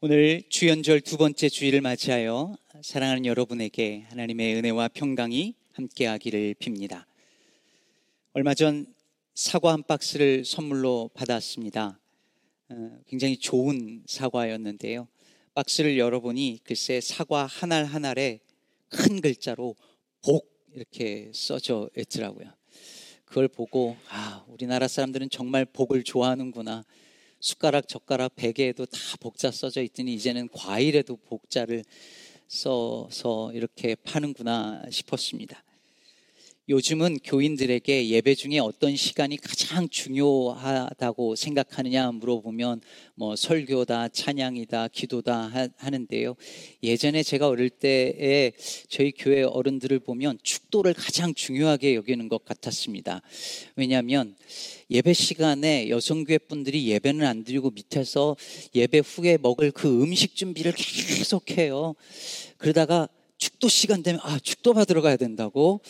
오늘 0.00 0.44
주연절 0.48 1.00
두 1.00 1.16
번째 1.16 1.48
주일을 1.48 1.80
맞이하여 1.80 2.56
사랑하는 2.82 3.26
여러분에게 3.26 4.04
하나님의 4.10 4.54
은혜와 4.56 4.88
평강이 4.88 5.54
함께하기를 5.72 6.54
빕니다. 6.60 7.04
얼마 8.32 8.54
전 8.54 8.86
사과 9.34 9.72
한 9.72 9.82
박스를 9.82 10.44
선물로 10.44 11.10
받았습니다. 11.14 11.98
어, 12.68 12.98
굉장히 13.08 13.38
좋은 13.38 14.04
사과였는데요. 14.06 15.08
박스를 15.54 15.98
열어보니 15.98 16.60
글쎄 16.62 17.00
사과 17.00 17.46
한 17.46 17.72
알 17.72 17.84
한 17.84 18.04
알에 18.04 18.38
큰 18.88 19.20
글자로 19.20 19.74
복 20.22 20.48
이렇게 20.74 21.32
써져 21.34 21.90
있더라고요. 21.96 22.52
그걸 23.24 23.48
보고 23.48 23.96
아 24.10 24.44
우리나라 24.48 24.86
사람들은 24.86 25.28
정말 25.30 25.64
복을 25.64 26.04
좋아하는구나. 26.04 26.84
숟가락, 27.40 27.88
젓가락, 27.88 28.34
베개에도 28.36 28.86
다 28.86 28.98
복자 29.20 29.50
써져 29.50 29.82
있더니 29.82 30.14
이제는 30.14 30.48
과일에도 30.48 31.16
복자를 31.16 31.84
써서 32.48 33.52
이렇게 33.52 33.94
파는구나 33.94 34.82
싶었습니다. 34.90 35.62
요즘은 36.68 37.20
교인들에게 37.24 38.10
예배 38.10 38.34
중에 38.34 38.58
어떤 38.58 38.94
시간이 38.94 39.38
가장 39.38 39.88
중요하다고 39.88 41.34
생각하느냐 41.34 42.12
물어보면 42.12 42.82
뭐 43.14 43.36
설교다, 43.36 44.08
찬양이다, 44.08 44.88
기도다 44.88 45.50
하는데요. 45.78 46.36
예전에 46.82 47.22
제가 47.22 47.48
어릴 47.48 47.70
때에 47.70 48.52
저희 48.90 49.12
교회 49.12 49.44
어른들을 49.44 49.98
보면 50.00 50.38
축도를 50.42 50.92
가장 50.92 51.32
중요하게 51.32 51.94
여기는 51.94 52.28
것 52.28 52.44
같았습니다. 52.44 53.22
왜냐하면 53.74 54.36
예배 54.90 55.14
시간에 55.14 55.88
여성교회 55.88 56.36
분들이 56.36 56.86
예배는 56.88 57.26
안 57.26 57.44
드리고 57.44 57.70
밑에서 57.70 58.36
예배 58.74 58.98
후에 58.98 59.38
먹을 59.40 59.70
그 59.70 60.02
음식 60.02 60.36
준비를 60.36 60.74
계속해요. 60.76 61.94
그러다가 62.58 63.08
축도 63.38 63.68
시간 63.68 64.02
되면 64.02 64.20
아 64.22 64.38
축도 64.38 64.74
받으러 64.74 65.00
가야 65.00 65.16
된다고 65.16 65.80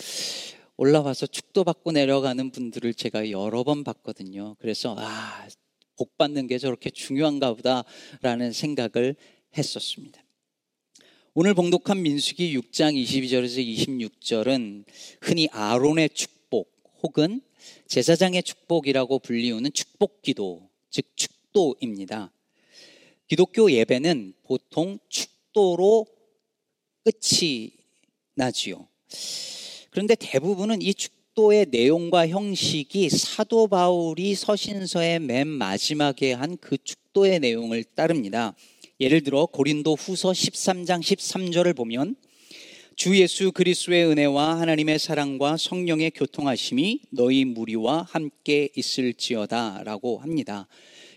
올라와서 0.79 1.27
축도 1.27 1.65
받고 1.65 1.91
내려가는 1.91 2.51
분들을 2.51 2.95
제가 2.95 3.33
여러 3.33 3.65
번 3.65 3.83
봤거든요. 3.83 4.55
그래서 4.61 4.95
아, 4.97 5.49
복 5.97 6.17
받는 6.17 6.47
게 6.47 6.57
저렇게 6.59 6.89
중요한가 6.91 7.53
보다라는 7.55 8.53
생각을 8.53 9.17
했었습니다. 9.57 10.23
오늘 11.35 11.55
봉독한 11.55 12.01
민수기 12.01 12.57
6장 12.57 12.95
22절에서 12.95 13.67
26절은 13.67 14.85
흔히 15.21 15.49
아론의 15.51 16.11
축복 16.11 16.73
혹은 17.03 17.41
제사장의 17.89 18.45
축복이라고 18.45 19.19
불리우는 19.19 19.73
축복 19.73 20.23
기도, 20.23 20.71
즉 20.91 21.07
축도입니다. 21.17 22.31
기독교 23.27 23.71
예배는 23.73 24.35
보통 24.45 25.01
축도로 25.09 26.07
끝이 27.03 27.73
나지요. 28.35 28.87
그런데 29.99 30.15
대부분은 30.15 30.81
이 30.81 30.95
축도의 30.95 31.67
내용과 31.73 32.29
형식이 32.29 33.11
사도 33.11 33.67
바울이 33.67 34.37
서신서의 34.37 35.19
맨 35.19 35.49
마지막에 35.49 36.35
한 36.35 36.57
그 36.61 36.79
축도의 36.79 37.41
내용을 37.41 37.83
따릅니다. 37.83 38.55
예를 39.01 39.25
들어 39.25 39.47
고린도 39.47 39.97
후서 39.97 40.31
13장 40.31 41.01
13절을 41.01 41.75
보면 41.75 42.15
주 42.95 43.19
예수 43.21 43.51
그리스도의 43.51 44.07
은혜와 44.07 44.61
하나님의 44.61 45.01
사랑과 45.01 45.57
성령의 45.57 46.13
교통하심이 46.13 47.01
너희 47.11 47.45
무리와 47.45 48.07
함께 48.09 48.69
있을지어다라고 48.77 50.19
합니다. 50.19 50.69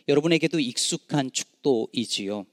여러분에게도 0.08 0.60
익숙한 0.60 1.30
축도이지요. 1.32 2.48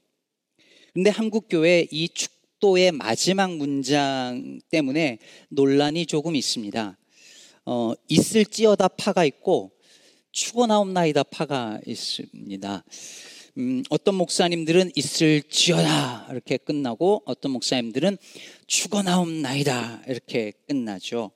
근데 0.93 1.09
한국 1.09 1.47
교회 1.49 1.87
이 1.89 2.07
축, 2.09 2.38
속도의 2.59 2.91
마지막 2.91 3.55
문장 3.55 4.59
때문에 4.69 5.19
논란이 5.49 6.05
조금 6.05 6.35
있습니다. 6.35 6.97
어, 7.65 7.93
있을지어다 8.07 8.89
파가 8.89 9.25
있고 9.25 9.71
죽어나옵나이다 10.31 11.23
파가 11.23 11.79
있습니다. 11.85 12.83
음, 13.57 13.83
어떤 13.89 14.15
목사님들은 14.15 14.91
있을지어다 14.95 16.27
이렇게 16.31 16.57
끝나고 16.57 17.23
어떤 17.25 17.51
목사님들은 17.51 18.17
죽어나옵나이다 18.67 20.03
이렇게 20.07 20.53
끝나죠. 20.67 21.31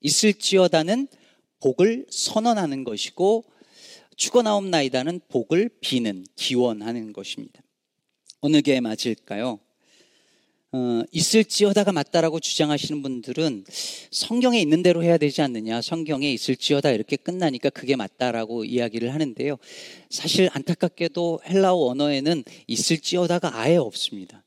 있을지어다는 0.00 1.08
복을 1.60 2.06
선언하는 2.10 2.84
것이고 2.84 3.44
죽어나옵나이다는 4.16 5.20
복을 5.28 5.70
비는 5.80 6.26
기원하는 6.36 7.12
것입니다. 7.12 7.62
어느 8.40 8.60
게 8.62 8.80
맞을까요? 8.80 9.60
어, 10.76 11.02
있을지어다가 11.10 11.92
맞다라고 11.92 12.38
주장하시는 12.38 13.02
분들은 13.02 13.64
성경에 14.10 14.60
있는 14.60 14.82
대로 14.82 15.02
해야 15.02 15.16
되지 15.16 15.40
않느냐, 15.40 15.80
성경에 15.80 16.30
있을지어다 16.30 16.90
이렇게 16.90 17.16
끝나니까 17.16 17.70
그게 17.70 17.96
맞다라고 17.96 18.66
이야기를 18.66 19.14
하는데요. 19.14 19.56
사실 20.10 20.50
안타깝게도 20.52 21.40
헬라어 21.48 21.86
언어에는 21.86 22.44
있을지어다가 22.66 23.58
아예 23.58 23.76
없습니다. 23.76 24.44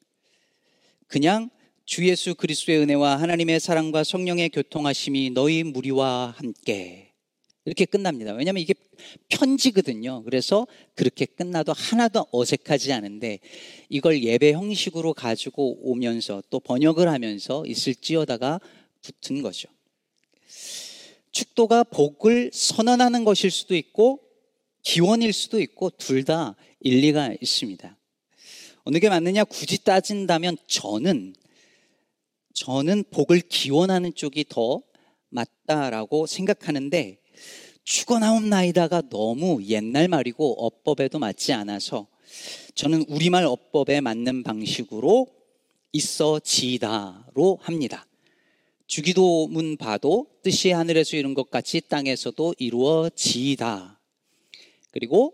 그냥 1.07 1.49
주 1.85 2.07
예수 2.07 2.35
그리스도의 2.35 2.77
은혜와 2.81 3.19
하나님의 3.19 3.59
사랑과 3.59 4.03
성령의 4.03 4.49
교통하심이 4.49 5.31
너희 5.31 5.63
무리와 5.63 6.35
함께 6.37 7.08
이렇게 7.65 7.85
끝납니다. 7.85 8.33
왜냐하면 8.33 8.61
이게 8.61 8.73
편지거든요. 9.29 10.23
그래서 10.23 10.65
그렇게 10.95 11.25
끝나도 11.25 11.73
하나도 11.73 12.27
어색하지 12.31 12.93
않은데 12.93 13.39
이걸 13.89 14.23
예배 14.23 14.53
형식으로 14.53 15.13
가지고 15.13 15.77
오면서 15.81 16.41
또 16.49 16.59
번역을 16.59 17.07
하면서 17.07 17.65
있을지어다가 17.65 18.59
붙은 19.01 19.41
거죠. 19.41 19.69
축도가 21.31 21.83
복을 21.83 22.51
선언하는 22.53 23.23
것일 23.23 23.51
수도 23.51 23.75
있고 23.75 24.19
기원일 24.81 25.33
수도 25.33 25.61
있고 25.61 25.89
둘 25.91 26.23
다 26.23 26.55
일리가 26.79 27.35
있습니다. 27.41 27.97
어느 28.83 28.99
게 28.99 29.09
맞느냐 29.09 29.43
굳이 29.43 29.83
따진다면 29.83 30.57
저는 30.67 31.35
저는 32.53 33.03
복을 33.11 33.41
기원하는 33.41 34.13
쪽이 34.15 34.45
더 34.49 34.81
맞다라고 35.29 36.25
생각하는데 36.25 37.18
죽어나옵나이다가 37.89 39.01
너무 39.09 39.63
옛날 39.65 40.07
말이고 40.07 40.63
어법에도 40.63 41.17
맞지 41.17 41.53
않아서 41.53 42.05
저는 42.75 43.05
우리말 43.09 43.45
어법에 43.45 43.99
맞는 43.99 44.43
방식으로 44.43 45.25
있어지다로 45.91 47.57
합니다. 47.59 48.05
주기도문 48.85 49.77
봐도 49.77 50.27
뜻이 50.43 50.69
하늘에서 50.69 51.17
이룬 51.17 51.33
것 51.33 51.49
같이 51.49 51.81
땅에서도 51.81 52.53
이루어지다. 52.59 53.99
그리고 54.91 55.33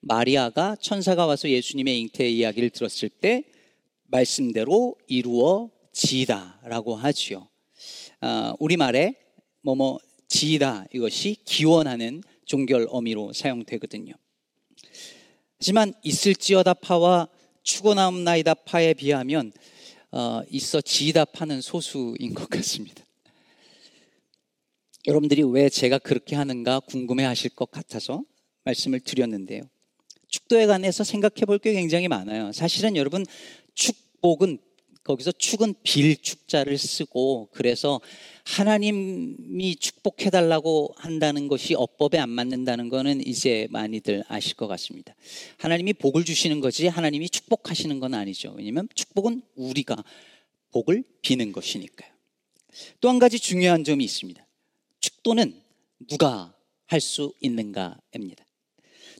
마리아가 0.00 0.76
천사가 0.78 1.24
와서 1.24 1.48
예수님의 1.48 1.98
잉태 2.00 2.28
이야기를 2.28 2.70
들었을 2.70 3.08
때 3.08 3.44
말씀대로 4.08 4.96
이루어지다라고 5.06 6.94
하지요. 6.94 7.48
아, 8.20 8.54
우리말에 8.58 9.14
뭐뭐 9.62 9.98
지이다 10.28 10.86
이것이 10.92 11.36
기원하는 11.44 12.22
종결 12.44 12.86
어미로 12.90 13.32
사용되거든요. 13.32 14.14
하지만 15.58 15.94
있을지어다 16.02 16.74
파와 16.74 17.28
추고나옵나이다 17.62 18.54
파에 18.54 18.94
비하면 18.94 19.52
어, 20.12 20.42
있어 20.50 20.80
지이다 20.80 21.24
파는 21.26 21.60
소수인 21.60 22.34
것 22.34 22.48
같습니다. 22.48 23.04
여러분들이 25.06 25.42
왜 25.42 25.68
제가 25.68 25.98
그렇게 25.98 26.34
하는가 26.36 26.80
궁금해 26.80 27.24
하실 27.24 27.50
것 27.50 27.70
같아서 27.70 28.22
말씀을 28.64 29.00
드렸는데요. 29.00 29.62
축도에 30.28 30.66
관해서 30.66 31.04
생각해 31.04 31.44
볼 31.46 31.58
게 31.58 31.72
굉장히 31.72 32.08
많아요. 32.08 32.52
사실은 32.52 32.96
여러분 32.96 33.24
축복은 33.74 34.58
거기서 35.04 35.32
축은 35.32 35.74
빌 35.84 36.16
축자를 36.16 36.76
쓰고 36.78 37.48
그래서 37.52 38.00
하나님이 38.46 39.74
축복해달라고 39.76 40.94
한다는 40.96 41.48
것이 41.48 41.74
어법에 41.74 42.16
안 42.18 42.30
맞는다는 42.30 42.88
것은 42.88 43.26
이제 43.26 43.66
많이들 43.70 44.22
아실 44.28 44.54
것 44.54 44.68
같습니다. 44.68 45.14
하나님이 45.58 45.94
복을 45.94 46.24
주시는 46.24 46.60
거지 46.60 46.86
하나님이 46.86 47.28
축복하시는 47.28 47.98
건 47.98 48.14
아니죠. 48.14 48.54
왜냐하면 48.56 48.88
축복은 48.94 49.42
우리가 49.56 49.96
복을 50.70 51.02
비는 51.22 51.50
것이니까요. 51.52 52.10
또 53.00 53.08
한 53.08 53.18
가지 53.18 53.38
중요한 53.40 53.82
점이 53.82 54.04
있습니다. 54.04 54.46
축도는 55.00 55.60
누가 56.08 56.54
할 56.86 57.00
수 57.00 57.32
있는가입니다. 57.40 58.46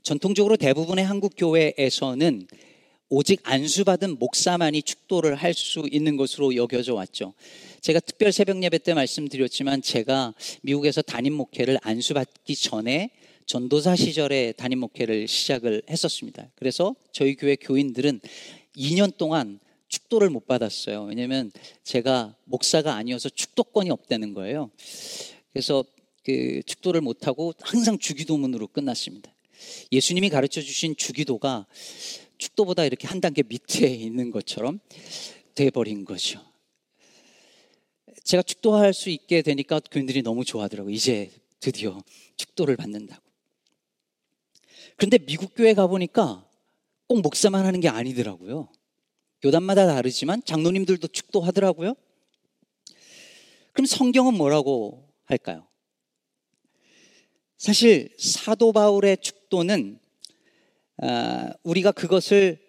전통적으로 0.03 0.55
대부분의 0.55 1.03
한국 1.03 1.33
교회에서는 1.35 2.47
오직 3.09 3.39
안수받은 3.43 4.19
목사만이 4.19 4.81
축도를 4.81 5.35
할 5.35 5.53
수 5.53 5.87
있는 5.91 6.17
것으로 6.17 6.55
여겨져 6.55 6.93
왔죠. 6.93 7.33
제가 7.81 7.99
특별 8.01 8.31
새벽 8.31 8.61
예배 8.61 8.79
때 8.79 8.93
말씀드렸지만 8.93 9.81
제가 9.81 10.33
미국에서 10.61 11.01
담임 11.01 11.33
목회를 11.33 11.79
안수받기 11.81 12.55
전에 12.55 13.09
전도사 13.45 13.95
시절에 13.95 14.51
담임 14.51 14.79
목회를 14.79 15.27
시작을 15.27 15.83
했었습니다. 15.89 16.51
그래서 16.55 16.95
저희 17.13 17.35
교회 17.35 17.55
교인들은 17.55 18.19
2년 18.75 19.15
동안 19.17 19.59
축도를 19.87 20.29
못 20.29 20.45
받았어요. 20.47 21.03
왜냐면 21.03 21.51
제가 21.83 22.35
목사가 22.43 22.95
아니어서 22.95 23.29
축도권이 23.29 23.89
없다는 23.89 24.33
거예요. 24.33 24.69
그래서 25.53 25.83
그 26.23 26.61
축도를 26.65 26.99
못 26.99 27.25
하고 27.25 27.53
항상 27.61 27.97
주기도문으로 27.97 28.67
끝났습니다. 28.67 29.33
예수님이 29.91 30.29
가르쳐 30.29 30.61
주신 30.61 30.95
주기도가 30.95 31.65
축도보다 32.37 32.85
이렇게 32.85 33.07
한 33.07 33.21
단계 33.21 33.43
밑에 33.43 33.87
있는 33.87 34.31
것처럼 34.31 34.79
돼 35.55 35.69
버린 35.69 36.05
거죠. 36.05 36.41
제가 38.23 38.43
축도할 38.43 38.93
수 38.93 39.09
있게 39.09 39.41
되니까 39.41 39.79
교인들이 39.79 40.21
너무 40.21 40.43
좋아하더라고요. 40.43 40.93
이제 40.93 41.31
드디어 41.59 42.01
축도를 42.35 42.75
받는다고. 42.75 43.21
그런데 44.97 45.17
미국 45.19 45.53
교회 45.55 45.73
가보니까 45.73 46.47
꼭 47.07 47.21
목사만 47.21 47.65
하는 47.65 47.79
게 47.79 47.87
아니더라고요. 47.87 48.69
교단마다 49.41 49.85
다르지만 49.85 50.43
장로님들도 50.43 51.07
축도하더라고요. 51.07 51.93
그럼 53.71 53.85
성경은 53.85 54.33
뭐라고 54.33 55.07
할까요? 55.25 55.67
사실 57.57 58.13
사도 58.17 58.71
바울의 58.71 59.17
축도는 59.17 59.99
아, 59.99 60.06
우리가 61.63 61.91
그것을 61.91 62.59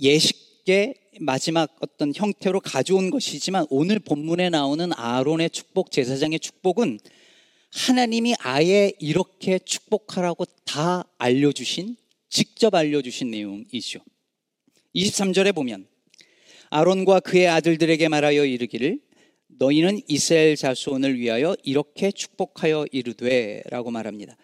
예식계 0.00 0.94
마지막 1.20 1.76
어떤 1.80 2.12
형태로 2.14 2.60
가져온 2.60 3.10
것이지만 3.10 3.66
오늘 3.70 3.98
본문에 3.98 4.50
나오는 4.50 4.92
아론의 4.92 5.50
축복, 5.50 5.90
제사장의 5.90 6.40
축복은 6.40 7.00
하나님이 7.72 8.34
아예 8.38 8.92
이렇게 8.98 9.58
축복하라고 9.58 10.44
다 10.64 11.04
알려주신, 11.18 11.96
직접 12.28 12.74
알려주신 12.74 13.30
내용이죠. 13.30 14.00
23절에 14.94 15.54
보면 15.54 15.86
아론과 16.70 17.20
그의 17.20 17.48
아들들에게 17.48 18.08
말하여 18.08 18.44
이르기를 18.44 19.00
너희는 19.60 20.00
이스라엘 20.08 20.56
자손을 20.56 21.18
위하여 21.18 21.54
이렇게 21.62 22.10
축복하여 22.10 22.86
이르되라고 22.92 23.90
말합니다. 23.90 24.34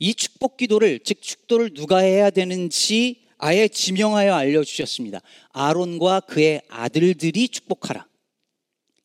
이 0.00 0.14
축복 0.14 0.56
기도를 0.56 0.98
즉 1.04 1.22
축도를 1.22 1.74
누가 1.74 1.98
해야 1.98 2.28
되는지 2.30 3.22
아예 3.38 3.68
지명하여 3.68 4.34
알려 4.34 4.64
주셨습니다. 4.64 5.20
아론과 5.52 6.20
그의 6.20 6.60
아들들이 6.68 7.48
축복하라. 7.48 8.06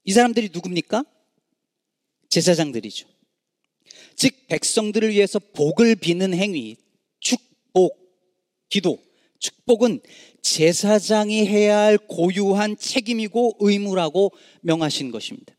이 0.05 0.11
사람들이 0.11 0.49
누굽니까? 0.51 1.05
제사장들이죠. 2.29 3.07
즉 4.15 4.47
백성들을 4.47 5.11
위해서 5.11 5.37
복을 5.37 5.95
비는 5.95 6.33
행위, 6.33 6.77
축복, 7.19 7.95
기도, 8.69 8.97
축복은 9.37 10.01
제사장이 10.41 11.45
해야 11.45 11.77
할 11.77 11.97
고유한 11.99 12.75
책임이고 12.75 13.57
의무라고 13.59 14.31
명하신 14.61 15.11
것입니다. 15.11 15.58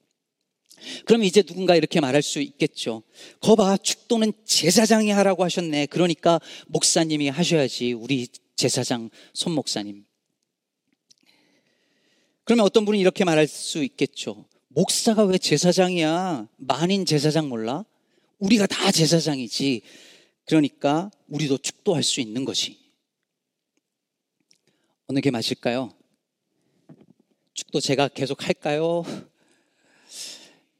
그럼 1.04 1.24
이제 1.24 1.42
누군가 1.42 1.76
이렇게 1.76 2.00
말할 2.00 2.22
수 2.22 2.40
있겠죠. 2.40 3.02
거봐, 3.40 3.78
축도는 3.78 4.32
제사장이 4.44 5.10
하라고 5.10 5.44
하셨네. 5.44 5.86
그러니까 5.86 6.40
목사님이 6.68 7.28
하셔야지. 7.28 7.92
우리 7.92 8.28
제사장 8.56 9.10
손 9.32 9.54
목사님. 9.54 10.04
그러면 12.44 12.66
어떤 12.66 12.84
분이 12.84 12.98
이렇게 12.98 13.24
말할 13.24 13.46
수 13.46 13.82
있겠죠. 13.84 14.46
목사가 14.68 15.24
왜 15.24 15.38
제사장이야? 15.38 16.48
만인 16.56 17.04
제사장 17.04 17.48
몰라? 17.48 17.84
우리가 18.38 18.66
다 18.66 18.90
제사장이지. 18.90 19.82
그러니까 20.46 21.10
우리도 21.28 21.58
축도할 21.58 22.02
수 22.02 22.20
있는 22.20 22.44
것이. 22.44 22.78
어느 25.06 25.20
게 25.20 25.30
맞을까요? 25.30 25.92
축도 27.54 27.80
제가 27.80 28.08
계속 28.08 28.46
할까요? 28.46 29.04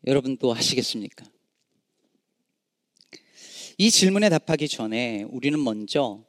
여러분도 0.06 0.52
하시겠습니까? 0.52 1.25
이 3.79 3.91
질문에 3.91 4.29
답하기 4.29 4.69
전에 4.69 5.25
우리는 5.31 5.62
먼저 5.62 6.25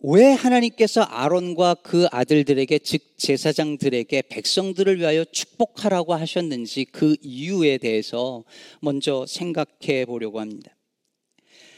왜 0.00 0.32
하나님께서 0.32 1.02
아론과 1.02 1.74
그 1.82 2.06
아들들에게 2.10 2.78
즉 2.78 3.18
제사장들에게 3.18 4.22
백성들을 4.22 4.98
위하여 4.98 5.24
축복하라고 5.24 6.14
하셨는지 6.14 6.86
그 6.86 7.16
이유에 7.22 7.78
대해서 7.78 8.44
먼저 8.80 9.26
생각해 9.26 10.06
보려고 10.06 10.40
합니다. 10.40 10.76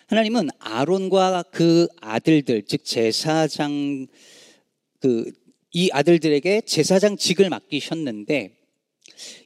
하나님은 0.07 0.51
아론과 0.59 1.45
그 1.51 1.89
아들들 2.01 2.63
즉 2.63 2.85
제사장 2.85 4.07
그 5.01 5.43
이 5.73 5.91
아들들에게 5.91 6.63
제사장 6.63 7.17
직을 7.17 7.49
맡기셨는데 7.49 8.59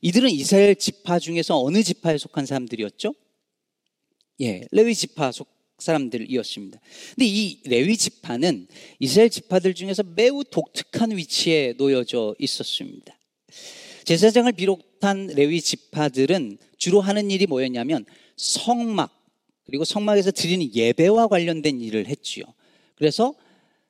이들은 0.02 0.30
이스라엘 0.30 0.74
지파 0.76 1.18
중에서 1.18 1.60
어느 1.62 1.82
지파에 1.82 2.18
속한 2.18 2.46
사람들이었죠? 2.46 3.14
예, 4.40 4.66
레위 4.70 4.94
지파 4.94 5.32
속 5.32 5.48
사람들이었습니다. 5.78 6.80
근데 7.14 7.26
이 7.26 7.60
레위 7.64 7.96
지파는 7.96 8.66
이스라엘 8.98 9.30
지파들 9.30 9.74
중에서 9.74 10.02
매우 10.02 10.42
독특한 10.44 11.16
위치에 11.16 11.74
놓여져 11.76 12.34
있었습니다. 12.38 13.16
제사장을 14.04 14.50
비롯한 14.52 15.28
레위 15.34 15.60
지파들은 15.60 16.58
주로 16.78 17.00
하는 17.00 17.30
일이 17.30 17.46
뭐였냐면 17.46 18.04
성막 18.36 19.12
그리고 19.66 19.84
성막에서 19.84 20.30
드리는 20.30 20.72
예배와 20.74 21.26
관련된 21.26 21.80
일을 21.80 22.06
했지요. 22.06 22.44
그래서 22.94 23.34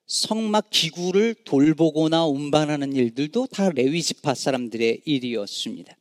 성막 0.07 0.71
기구를 0.71 1.35
돌보거나 1.45 2.27
운반하는 2.27 2.93
일들도 2.93 3.49
다 3.49 3.71
레위 3.71 4.03
지파 4.03 4.35
사람들의 4.35 5.03
일이었습니다. 5.05 5.97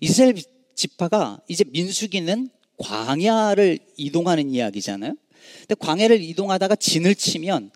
이스라엘 0.00 0.36
지파가 0.74 1.40
이제 1.48 1.64
민수기는 1.68 2.48
광야를 2.78 3.78
이동하는 3.96 4.50
이야기잖아요. 4.50 5.14
근데 5.60 5.74
광야를 5.74 6.22
이동하다가 6.22 6.76
진을 6.76 7.14
치면 7.14 7.70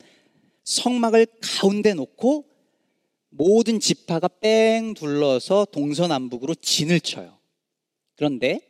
성막을 0.64 1.26
가운데 1.40 1.92
놓고 1.94 2.44
모든 3.30 3.80
지파가 3.80 4.28
뺑 4.28 4.94
둘러서 4.94 5.66
동서남북으로 5.72 6.54
진을 6.54 7.00
쳐요. 7.00 7.38
그런데 8.16 8.60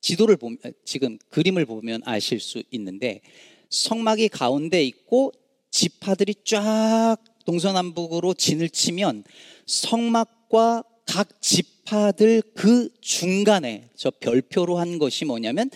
지도를 0.00 0.36
보면 0.36 0.58
지금 0.84 1.18
그림을 1.30 1.64
보면 1.64 2.02
아실 2.04 2.38
수 2.38 2.62
있는데 2.70 3.22
성막이 3.70 4.28
가운데 4.28 4.84
있고 4.84 5.32
지파들이 5.72 6.36
쫙 6.44 7.16
동서남북으로 7.44 8.34
진을 8.34 8.68
치면 8.68 9.24
성막과 9.66 10.84
각 11.06 11.42
지파들 11.42 12.42
그 12.54 12.90
중간에 13.00 13.90
저 13.96 14.10
별표로 14.10 14.78
한 14.78 14.98
것이 14.98 15.24
뭐냐면 15.24 15.70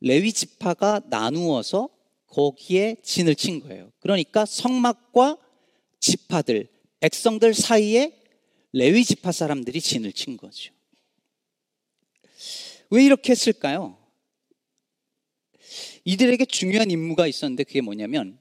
레위 0.00 0.32
지파가 0.32 1.00
나누어서 1.10 1.88
거기에 2.28 2.96
진을 3.02 3.34
친 3.34 3.60
거예요. 3.60 3.90
그러니까 4.00 4.46
성막과 4.46 5.36
지파들, 5.98 6.68
백성들 7.00 7.54
사이에 7.54 8.12
레위 8.72 9.04
지파 9.04 9.32
사람들이 9.32 9.80
진을 9.80 10.12
친 10.12 10.36
거죠. 10.36 10.72
왜 12.90 13.04
이렇게 13.04 13.32
했을까요? 13.32 13.98
이들에게 16.04 16.44
중요한 16.44 16.90
임무가 16.90 17.26
있었는데 17.26 17.64
그게 17.64 17.80
뭐냐면 17.80 18.39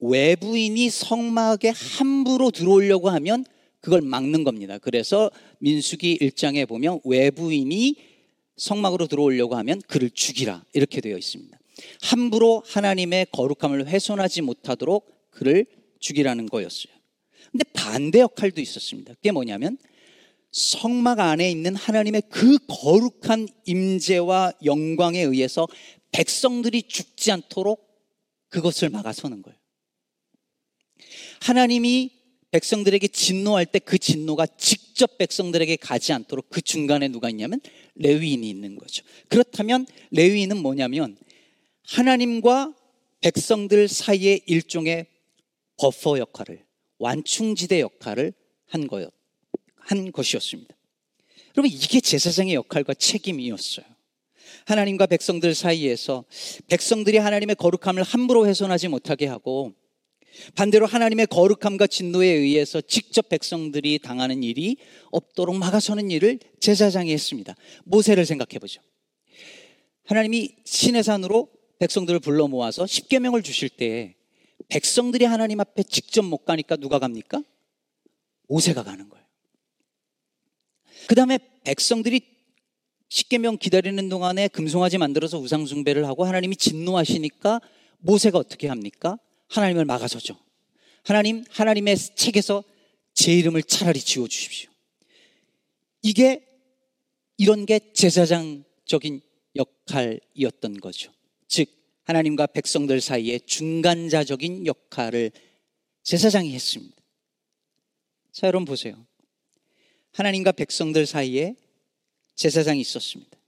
외부인이 0.00 0.90
성막에 0.90 1.72
함부로 1.74 2.50
들어오려고 2.50 3.10
하면 3.10 3.44
그걸 3.80 4.00
막는 4.02 4.44
겁니다. 4.44 4.78
그래서 4.78 5.30
민수기 5.58 6.18
1장에 6.18 6.68
보면 6.68 7.00
외부인이 7.04 7.96
성막으로 8.56 9.06
들어오려고 9.06 9.56
하면 9.56 9.80
그를 9.86 10.10
죽이라 10.10 10.64
이렇게 10.74 11.00
되어 11.00 11.16
있습니다. 11.16 11.58
함부로 12.02 12.62
하나님의 12.66 13.28
거룩함을 13.32 13.86
훼손하지 13.86 14.42
못하도록 14.42 15.30
그를 15.30 15.66
죽이라는 15.98 16.46
거였어요. 16.46 16.92
근데 17.50 17.64
반대 17.72 18.20
역할도 18.20 18.60
있었습니다. 18.60 19.14
그게 19.14 19.32
뭐냐면 19.32 19.78
성막 20.52 21.20
안에 21.20 21.50
있는 21.50 21.74
하나님의 21.74 22.22
그 22.28 22.58
거룩한 22.66 23.48
임재와 23.66 24.52
영광에 24.64 25.20
의해서 25.22 25.66
백성들이 26.12 26.82
죽지 26.82 27.32
않도록 27.32 27.88
그것을 28.48 28.90
막아서는 28.90 29.42
거예요. 29.42 29.59
하나님이 31.40 32.10
백성들에게 32.50 33.08
진노할 33.08 33.66
때 33.66 33.78
그 33.78 33.98
진노가 33.98 34.46
직접 34.46 35.18
백성들에게 35.18 35.76
가지 35.76 36.12
않도록 36.12 36.50
그 36.50 36.60
중간에 36.60 37.08
누가 37.08 37.30
있냐면 37.30 37.60
레위인이 37.94 38.48
있는 38.48 38.76
거죠. 38.76 39.04
그렇다면 39.28 39.86
레위인은 40.10 40.58
뭐냐면 40.58 41.16
하나님과 41.84 42.74
백성들 43.20 43.88
사이의 43.88 44.42
일종의 44.46 45.06
버퍼 45.76 46.18
역할을 46.18 46.64
완충지대 46.98 47.80
역할을 47.80 48.32
한 48.66 48.86
거였 48.86 49.12
한 49.76 50.12
것이었습니다. 50.12 50.74
여러분 51.56 51.70
이게 51.70 52.00
제사장의 52.00 52.54
역할과 52.54 52.94
책임이었어요. 52.94 53.86
하나님과 54.66 55.06
백성들 55.06 55.54
사이에서 55.54 56.24
백성들이 56.68 57.18
하나님의 57.18 57.56
거룩함을 57.56 58.02
함부로 58.02 58.46
훼손하지 58.46 58.88
못하게 58.88 59.26
하고 59.26 59.74
반대로 60.54 60.86
하나님의 60.86 61.26
거룩함과 61.26 61.86
진노에 61.86 62.26
의해서 62.26 62.80
직접 62.80 63.28
백성들이 63.28 63.98
당하는 63.98 64.42
일이 64.42 64.76
없도록 65.10 65.56
막아서는 65.56 66.10
일을 66.10 66.38
제사장이 66.60 67.12
했습니다. 67.12 67.54
모세를 67.84 68.26
생각해 68.26 68.58
보죠. 68.58 68.80
하나님이 70.04 70.56
신의 70.64 71.02
산으로 71.02 71.48
백성들을 71.78 72.20
불러 72.20 72.48
모아서 72.48 72.86
십계명을 72.86 73.42
주실 73.42 73.68
때 73.68 74.16
백성들이 74.68 75.24
하나님 75.24 75.60
앞에 75.60 75.82
직접 75.82 76.22
못 76.22 76.44
가니까 76.44 76.76
누가 76.76 76.98
갑니까? 76.98 77.42
모세가 78.48 78.82
가는 78.82 79.08
거예요. 79.08 79.24
그 81.06 81.14
다음에 81.14 81.38
백성들이 81.64 82.20
십계명 83.08 83.58
기다리는 83.58 84.08
동안에 84.08 84.48
금송아지 84.48 84.98
만들어서 84.98 85.38
우상 85.38 85.66
숭배를 85.66 86.06
하고 86.06 86.24
하나님이 86.24 86.56
진노하시니까 86.56 87.60
모세가 87.98 88.38
어떻게 88.38 88.68
합니까? 88.68 89.18
하나님을 89.50 89.84
막아서죠. 89.84 90.38
하나님, 91.02 91.44
하나님의 91.50 91.96
책에서 91.96 92.64
제 93.14 93.36
이름을 93.36 93.62
차라리 93.64 94.00
지워 94.00 94.28
주십시오. 94.28 94.70
이게 96.02 96.46
이런 97.36 97.66
게 97.66 97.92
제사장적인 97.92 99.20
역할이었던 99.56 100.80
거죠. 100.80 101.12
즉 101.48 101.68
하나님과 102.04 102.46
백성들 102.48 103.00
사이에 103.00 103.38
중간자적인 103.40 104.66
역할을 104.66 105.32
제사장이 106.02 106.52
했습니다. 106.54 106.96
자, 108.32 108.46
여러분 108.46 108.64
보세요. 108.64 109.06
하나님과 110.12 110.52
백성들 110.52 111.06
사이에 111.06 111.56
제사장이 112.36 112.80
있었습니다. 112.80 113.38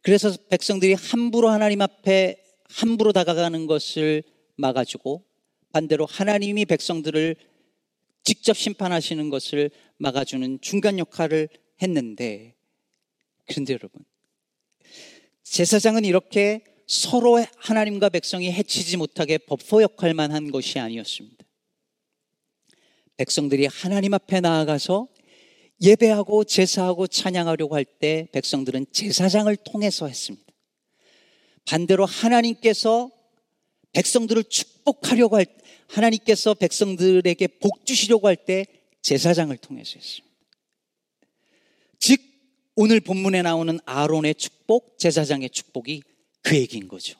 그래서 0.00 0.36
백성들이 0.50 0.94
함부로 0.94 1.48
하나님 1.48 1.80
앞에 1.80 2.42
함부로 2.64 3.12
다가가는 3.12 3.66
것을 3.66 4.22
막아주고 4.56 5.24
반대로 5.72 6.06
하나님이 6.06 6.64
백성들을 6.66 7.36
직접 8.24 8.56
심판하시는 8.56 9.30
것을 9.30 9.70
막아주는 9.96 10.60
중간 10.60 10.98
역할을 10.98 11.48
했는데 11.80 12.54
그런데 13.46 13.72
여러분 13.72 14.04
제사장은 15.42 16.04
이렇게 16.04 16.64
서로 16.86 17.44
하나님과 17.56 18.10
백성이 18.10 18.52
해치지 18.52 18.96
못하게 18.96 19.38
법포 19.38 19.82
역할만 19.82 20.30
한 20.30 20.50
것이 20.50 20.78
아니었습니다. 20.78 21.44
백성들이 23.16 23.66
하나님 23.66 24.14
앞에 24.14 24.40
나아가서 24.40 25.08
예배하고 25.80 26.44
제사하고 26.44 27.06
찬양하려고 27.06 27.74
할 27.74 27.84
때 27.84 28.28
백성들은 28.32 28.86
제사장을 28.92 29.54
통해서 29.56 30.06
했습니다. 30.06 30.52
반대로 31.64 32.04
하나님께서 32.04 33.10
백성들을 33.92 34.44
축복하려고 34.44 35.36
할 35.36 35.46
하나님께서 35.88 36.54
백성들에게 36.54 37.46
복 37.58 37.84
주시려고 37.84 38.28
할 38.28 38.36
때 38.36 38.66
제사장을 39.02 39.54
통해서 39.58 39.98
했습니다. 39.98 40.36
즉 41.98 42.20
오늘 42.74 43.00
본문에 43.00 43.42
나오는 43.42 43.78
아론의 43.84 44.36
축복, 44.36 44.98
제사장의 44.98 45.50
축복이 45.50 46.02
그 46.40 46.56
얘기인 46.56 46.88
거죠. 46.88 47.18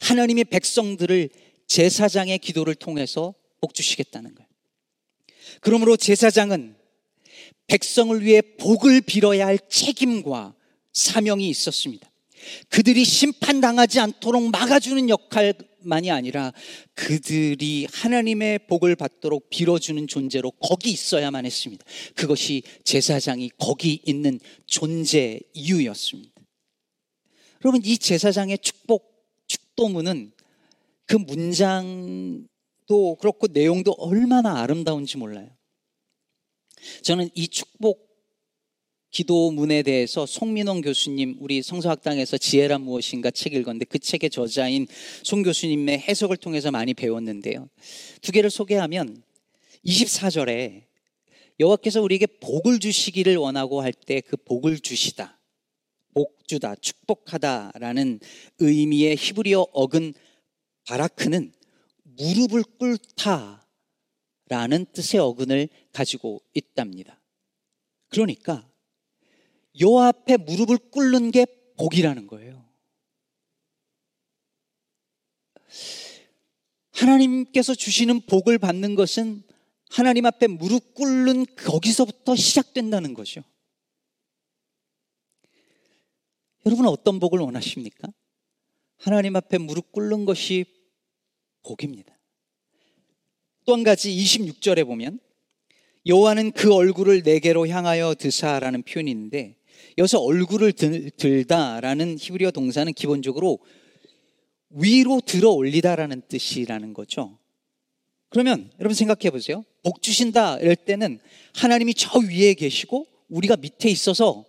하나님의 0.00 0.44
백성들을 0.44 1.28
제사장의 1.66 2.38
기도를 2.38 2.74
통해서 2.74 3.34
복 3.60 3.74
주시겠다는 3.74 4.34
거예요. 4.34 4.48
그러므로 5.60 5.96
제사장은 5.96 6.76
백성을 7.66 8.24
위해 8.24 8.40
복을 8.40 9.00
빌어야 9.00 9.46
할 9.46 9.58
책임과 9.68 10.54
사명이 10.92 11.48
있었습니다. 11.50 12.10
그들이 12.68 13.04
심판당하지 13.04 14.00
않도록 14.00 14.50
막아주는 14.50 15.08
역할만이 15.08 16.10
아니라 16.10 16.52
그들이 16.94 17.86
하나님의 17.92 18.66
복을 18.66 18.96
받도록 18.96 19.50
빌어주는 19.50 20.06
존재로 20.06 20.50
거기 20.52 20.90
있어야만 20.90 21.46
했습니다. 21.46 21.84
그것이 22.14 22.62
제사장이 22.84 23.50
거기 23.58 24.00
있는 24.04 24.38
존재 24.66 25.40
이유였습니다. 25.54 26.32
여러분, 27.64 27.82
이 27.84 27.98
제사장의 27.98 28.58
축복, 28.58 29.26
축도문은 29.46 30.32
그 31.06 31.16
문장도 31.16 32.46
그렇고 33.20 33.46
내용도 33.46 33.92
얼마나 33.92 34.60
아름다운지 34.60 35.16
몰라요. 35.18 35.48
저는 37.02 37.30
이 37.34 37.48
축복 37.48 38.05
기도문에 39.10 39.82
대해서 39.82 40.26
송민원 40.26 40.82
교수님 40.82 41.36
우리 41.40 41.62
성서학당에서 41.62 42.38
지혜란 42.38 42.82
무엇인가 42.82 43.30
책 43.30 43.54
읽었는데 43.54 43.86
그 43.86 43.98
책의 43.98 44.30
저자인 44.30 44.86
송 45.22 45.42
교수님의 45.42 46.00
해석을 46.00 46.36
통해서 46.36 46.70
많이 46.70 46.92
배웠는데요. 46.92 47.68
두 48.20 48.32
개를 48.32 48.50
소개하면 48.50 49.22
24절에 49.84 50.82
여호와께서 51.58 52.02
우리에게 52.02 52.26
복을 52.26 52.78
주시기를 52.80 53.36
원하고 53.36 53.80
할 53.80 53.92
때 53.92 54.20
그 54.20 54.36
복을 54.36 54.80
주시다. 54.80 55.38
복주다, 56.12 56.76
축복하다라는 56.76 58.20
의미의 58.58 59.16
히브리어 59.16 59.66
어근 59.72 60.14
바라크는 60.86 61.52
무릎을 62.04 62.62
꿇다 62.78 63.66
라는 64.48 64.86
뜻의 64.92 65.20
어근을 65.20 65.68
가지고 65.92 66.40
있답니다. 66.54 67.20
그러니까 68.08 68.66
요 69.80 69.98
앞에 69.98 70.36
무릎을 70.38 70.78
꿇는 70.90 71.30
게 71.30 71.46
복이라는 71.76 72.26
거예요. 72.26 72.64
하나님께서 76.92 77.74
주시는 77.74 78.22
복을 78.22 78.58
받는 78.58 78.94
것은 78.94 79.42
하나님 79.90 80.26
앞에 80.26 80.46
무릎 80.46 80.94
꿇는 80.94 81.46
거기서부터 81.56 82.34
시작된다는 82.36 83.14
거죠. 83.14 83.42
여러분은 86.64 86.90
어떤 86.90 87.20
복을 87.20 87.38
원하십니까? 87.40 88.08
하나님 88.96 89.36
앞에 89.36 89.58
무릎 89.58 89.92
꿇는 89.92 90.24
것이 90.24 90.64
복입니다. 91.62 92.16
또 93.66 93.74
한 93.74 93.82
가지 93.82 94.10
26절에 94.10 94.86
보면 94.86 95.18
여호와는 96.06 96.52
그 96.52 96.72
얼굴을 96.72 97.22
내게로 97.24 97.66
향하여 97.66 98.14
드사라는 98.14 98.82
표현이 98.84 99.10
있는데 99.10 99.56
여기서 99.98 100.20
얼굴을 100.20 100.72
들, 100.72 101.10
들다라는 101.10 102.18
히브리어 102.18 102.50
동사는 102.50 102.92
기본적으로 102.92 103.58
위로 104.70 105.20
들어 105.24 105.50
올리다라는 105.50 106.22
뜻이라는 106.28 106.92
거죠. 106.92 107.38
그러면 108.28 108.70
여러분 108.78 108.94
생각해 108.94 109.30
보세요. 109.30 109.64
복 109.82 110.02
주신다 110.02 110.58
이럴 110.58 110.76
때는 110.76 111.18
하나님이 111.54 111.94
저 111.94 112.18
위에 112.18 112.54
계시고 112.54 113.06
우리가 113.28 113.56
밑에 113.56 113.88
있어서 113.88 114.44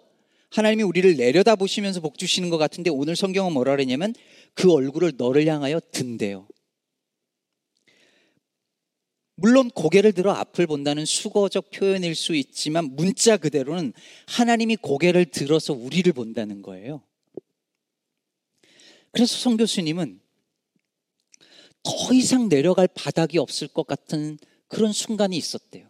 하나님이 0.49 0.83
우리를 0.83 1.15
내려다 1.15 1.55
보시면서 1.55 2.01
복 2.01 2.17
주시는 2.17 2.49
것 2.49 2.57
같은데 2.57 2.89
오늘 2.89 3.15
성경은 3.15 3.53
뭐라 3.53 3.73
그러냐면 3.73 4.13
그 4.53 4.71
얼굴을 4.71 5.13
너를 5.17 5.45
향하여 5.45 5.79
든대요. 5.91 6.47
물론 9.39 9.69
고개를 9.69 10.13
들어 10.13 10.31
앞을 10.31 10.65
본다는 10.65 11.05
수거적 11.05 11.69
표현일 11.69 12.15
수 12.15 12.33
있지만 12.33 12.95
문자 12.95 13.37
그대로는 13.37 13.93
하나님이 14.25 14.77
고개를 14.77 15.25
들어서 15.25 15.73
우리를 15.73 16.11
본다는 16.11 16.63
거예요. 16.63 17.03
그래서 19.11 19.37
송 19.37 19.55
교수님은 19.55 20.19
더 21.83 22.13
이상 22.13 22.49
내려갈 22.49 22.87
바닥이 22.87 23.37
없을 23.37 23.67
것 23.67 23.85
같은 23.85 24.39
그런 24.67 24.91
순간이 24.91 25.37
있었대요. 25.37 25.87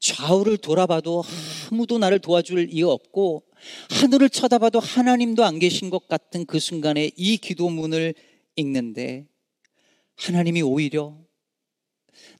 좌우를 0.00 0.58
돌아봐도 0.58 1.22
아무도 1.70 1.98
나를 1.98 2.18
도와줄 2.18 2.72
이유 2.72 2.90
없고 2.90 3.44
하늘을 3.90 4.30
쳐다봐도 4.30 4.80
하나님도 4.80 5.44
안 5.44 5.60
계신 5.60 5.90
것 5.90 6.08
같은 6.08 6.44
그 6.44 6.58
순간에 6.58 7.12
이 7.16 7.36
기도문을 7.36 8.14
읽는데 8.56 9.26
하나님이 10.16 10.62
오히려 10.62 11.27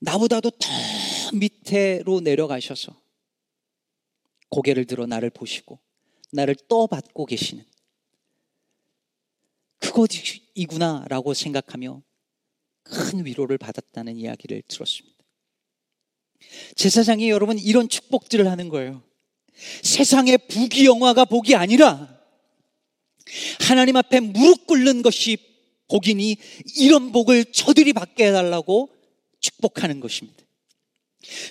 나보다도 0.00 0.50
더 0.50 0.68
밑에로 1.34 2.20
내려가셔서 2.20 3.00
고개를 4.48 4.86
들어 4.86 5.06
나를 5.06 5.30
보시고 5.30 5.78
나를 6.32 6.54
떠받고 6.68 7.26
계시는 7.26 7.64
그것이구나라고 9.78 11.34
생각하며 11.34 12.02
큰 12.82 13.26
위로를 13.26 13.58
받았다는 13.58 14.16
이야기를 14.16 14.62
들었습니다. 14.68 15.16
제사장이 16.76 17.30
여러분 17.30 17.58
이런 17.58 17.88
축복들을 17.88 18.48
하는 18.48 18.68
거예요. 18.68 19.02
세상의 19.82 20.38
부귀 20.48 20.86
영화가 20.86 21.24
복이 21.24 21.54
아니라 21.54 22.16
하나님 23.60 23.96
앞에 23.96 24.20
무릎 24.20 24.66
꿇는 24.66 25.02
것이 25.02 25.36
복이니 25.88 26.36
이런 26.76 27.12
복을 27.12 27.46
저들이 27.46 27.92
받게 27.92 28.28
해달라고 28.28 28.90
축복하는 29.40 30.00
것입니다. 30.00 30.48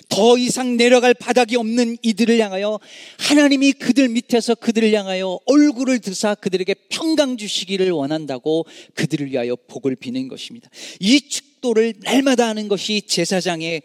더 0.08 0.38
이상 0.38 0.76
내려갈 0.76 1.12
바닥이 1.12 1.56
없는 1.56 1.98
이들을 2.02 2.38
향하여 2.38 2.80
하나님이 3.18 3.72
그들 3.72 4.08
밑에서 4.08 4.54
그들을 4.54 4.92
향하여 4.94 5.38
얼굴을 5.44 5.98
드사 6.00 6.34
그들에게 6.34 6.74
평강 6.88 7.36
주시기를 7.36 7.90
원한다고 7.90 8.64
그들을 8.94 9.30
위하여 9.30 9.56
복을 9.56 9.96
비는 9.96 10.28
것입니다. 10.28 10.70
이 11.00 11.20
축도를 11.20 11.94
날마다 12.00 12.48
하는 12.48 12.68
것이 12.68 13.02
제사장의 13.02 13.82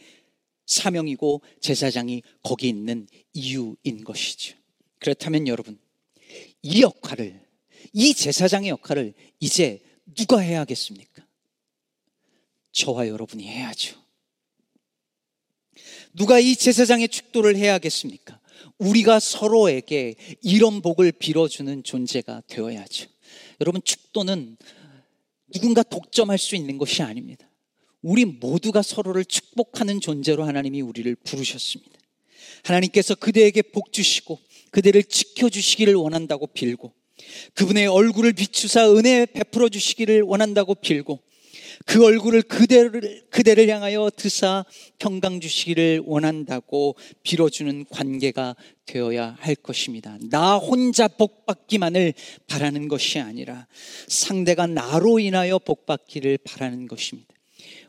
사명이고 0.66 1.42
제사장이 1.60 2.24
거기 2.42 2.70
있는 2.70 3.08
이유인 3.34 4.04
것이죠. 4.06 4.56
그렇다면 5.00 5.48
여러분, 5.48 5.78
이 6.62 6.82
역할을, 6.82 7.42
이 7.92 8.14
제사장의 8.14 8.70
역할을 8.70 9.14
이제 9.42 9.82
누가 10.16 10.40
해야겠습니까? 10.40 11.26
저와 12.74 13.08
여러분이 13.08 13.48
해야죠. 13.48 13.96
누가 16.14 16.40
이 16.40 16.56
제사장의 16.56 17.08
축도를 17.08 17.56
해야겠습니까? 17.56 18.40
우리가 18.78 19.20
서로에게 19.20 20.16
이런 20.42 20.82
복을 20.82 21.12
빌어주는 21.14 21.84
존재가 21.84 22.44
되어야죠. 22.48 23.08
여러분, 23.62 23.82
축도는 23.84 24.58
누군가 25.54 25.84
독점할 25.84 26.38
수 26.38 26.56
있는 26.56 26.78
것이 26.78 27.02
아닙니다. 27.02 27.48
우리 28.02 28.26
모두가 28.26 28.82
서로를 28.82 29.24
축복하는 29.24 30.02
존재로 30.02 30.44
하나님이 30.44 30.82
우리를 30.82 31.16
부르셨습니다. 31.16 32.00
하나님께서 32.64 33.16
그대에게 33.16 33.62
복 33.62 33.94
주시고 33.94 34.40
그대를 34.72 35.04
지켜주시기를 35.04 35.96
원한다고 35.96 36.48
빌고 36.48 36.94
그분의 37.54 37.88
얼굴을 37.88 38.34
비추사 38.34 38.92
은혜 38.92 39.26
베풀어 39.26 39.70
주시기를 39.70 40.24
원한다고 40.24 40.76
빌고 40.76 41.20
그 41.86 42.06
얼굴을 42.06 42.42
그대를, 42.44 43.26
그대를 43.30 43.68
향하여 43.70 44.10
드사 44.16 44.66
평강 45.00 45.40
주시기를 45.40 46.04
원한다고 46.06 46.96
빌어주는 47.24 47.86
관계가 47.90 48.56
되어야 48.86 49.38
할 49.40 49.56
것입니다. 49.56 50.18
나 50.30 50.58
혼자 50.58 51.08
복받기만을 51.08 52.14
바라는 52.48 52.88
것이 52.88 53.20
아니라 53.20 53.68
상대가 54.08 54.68
나로 54.68 55.20
인하여 55.20 55.60
복받기를 55.60 56.40
바라는 56.40 56.88
것입니다. 56.88 57.34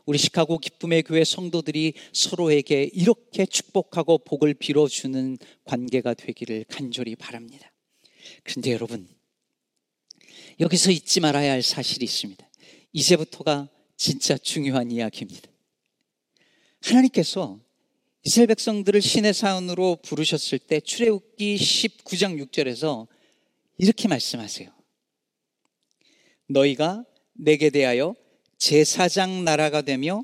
우리 0.05 0.19
시카고 0.19 0.59
기쁨의 0.59 1.03
교회 1.03 1.23
성도들이 1.23 1.93
서로에게 2.13 2.89
이렇게 2.93 3.45
축복하고 3.45 4.19
복을 4.19 4.53
빌어주는 4.53 5.37
관계가 5.63 6.13
되기를 6.13 6.65
간절히 6.69 7.15
바랍니다. 7.15 7.71
그런데 8.43 8.71
여러분, 8.71 9.07
여기서 10.59 10.91
잊지 10.91 11.19
말아야 11.19 11.51
할 11.51 11.61
사실이 11.61 12.05
있습니다. 12.05 12.47
이제부터가 12.93 13.67
진짜 13.97 14.37
중요한 14.37 14.91
이야기입니다. 14.91 15.49
하나님께서 16.81 17.59
이스라엘 18.23 18.47
백성들을 18.47 19.01
신의 19.01 19.33
사원으로 19.33 19.97
부르셨을 20.03 20.59
때 20.59 20.79
출애굽기 20.79 21.55
19장 21.55 22.43
6절에서 22.47 23.07
이렇게 23.77 24.07
말씀하세요. 24.07 24.73
너희가 26.47 27.05
내게 27.33 27.69
대하여 27.69 28.15
제사장 28.57 29.43
나라가 29.43 29.81
되며 29.81 30.23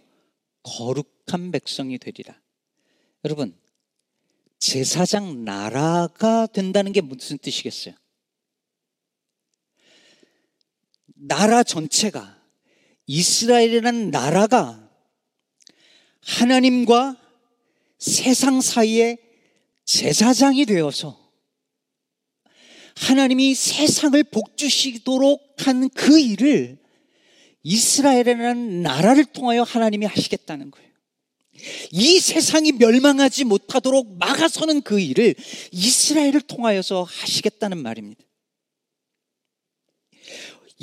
거룩한 0.64 1.52
백성이 1.52 1.98
되리라. 1.98 2.40
여러분, 3.24 3.56
제사장 4.58 5.44
나라가 5.44 6.48
된다는 6.48 6.92
게 6.92 7.02
무슨 7.02 7.38
뜻이겠어요? 7.38 7.96
나라 11.16 11.64
전체가 11.64 12.41
이스라엘이라는 13.12 14.10
나라가 14.10 14.90
하나님과 16.22 17.18
세상 18.00 18.62
사이에 18.62 19.18
제사장이 19.84 20.66
되어서 20.66 21.20
하나님이 22.96 23.54
세상을 23.54 24.24
복주시도록 24.24 25.56
한 25.58 25.90
그 25.90 26.20
일을 26.20 26.80
이스라엘이라는 27.64 28.82
나라를 28.82 29.26
통하여 29.26 29.64
하나님이 29.64 30.06
하시겠다는 30.06 30.72
거예요. 30.72 30.90
이 31.92 32.20
세상이 32.20 32.72
멸망하지 32.72 33.44
못하도록 33.44 34.18
막아서는 34.18 34.82
그 34.82 35.00
일을 35.00 35.36
이스라엘을 35.72 36.42
통하여서 36.42 37.04
하시겠다는 37.04 37.78
말입니다. 37.78 38.24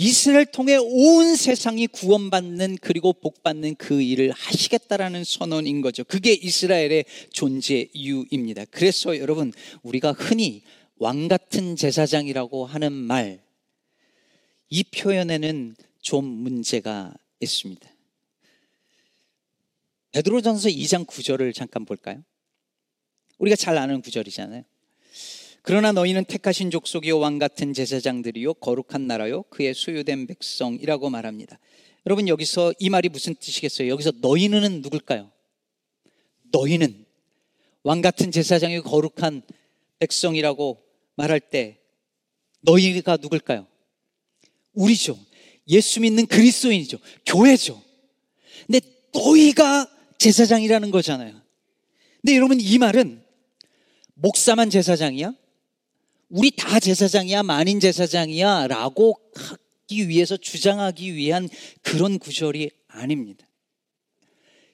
이스라엘 0.00 0.46
통해 0.46 0.76
온 0.76 1.34
세상이 1.34 1.88
구원받는 1.88 2.78
그리고 2.80 3.12
복받는 3.12 3.74
그 3.74 4.00
일을 4.00 4.30
하시겠다라는 4.30 5.24
선언인 5.24 5.80
거죠. 5.80 6.04
그게 6.04 6.32
이스라엘의 6.34 7.04
존재 7.32 7.88
이유입니다. 7.92 8.66
그래서 8.66 9.18
여러분 9.18 9.52
우리가 9.82 10.12
흔히 10.12 10.62
왕 10.98 11.26
같은 11.26 11.74
제사장이라고 11.74 12.64
하는 12.64 12.92
말, 12.92 13.42
이 14.70 14.84
표현에는 14.84 15.74
좀 16.00 16.24
문제가 16.24 17.12
있습니다. 17.40 17.90
베드로전서 20.12 20.68
2장 20.68 21.06
9절을 21.08 21.52
잠깐 21.52 21.84
볼까요? 21.84 22.22
우리가 23.38 23.56
잘 23.56 23.76
아는 23.76 24.00
구절이잖아요. 24.00 24.62
그러나 25.62 25.92
너희는 25.92 26.24
택하신 26.24 26.70
족속이요 26.70 27.18
왕 27.18 27.38
같은 27.38 27.74
제사장들이요 27.74 28.54
거룩한 28.54 29.06
나라요 29.06 29.42
그의 29.44 29.74
소유된 29.74 30.26
백성이라고 30.26 31.10
말합니다. 31.10 31.58
여러분 32.06 32.28
여기서 32.28 32.72
이 32.78 32.88
말이 32.88 33.08
무슨 33.08 33.34
뜻이겠어요? 33.34 33.88
여기서 33.88 34.12
너희는 34.20 34.80
누굴까요? 34.82 35.30
너희는 36.52 37.04
왕 37.82 38.00
같은 38.00 38.30
제사장이 38.30 38.80
거룩한 38.80 39.42
백성이라고 39.98 40.82
말할 41.16 41.40
때 41.40 41.78
너희가 42.60 43.18
누굴까요? 43.18 43.66
우리죠. 44.72 45.18
예수 45.68 46.00
믿는 46.00 46.26
그리스도인이죠. 46.26 46.98
교회죠. 47.26 47.82
근데 48.66 48.80
너희가 49.12 49.88
제사장이라는 50.18 50.90
거잖아요. 50.90 51.40
근데 52.22 52.36
여러분 52.36 52.58
이 52.60 52.78
말은 52.78 53.22
목사만 54.14 54.70
제사장이야? 54.70 55.34
우리 56.28 56.50
다 56.50 56.78
제사장이야, 56.78 57.42
만인 57.42 57.80
제사장이야 57.80 58.66
라고 58.66 59.18
하기 59.34 60.08
위해서 60.08 60.36
주장하기 60.36 61.14
위한 61.14 61.48
그런 61.82 62.18
구절이 62.18 62.70
아닙니다. 62.88 63.46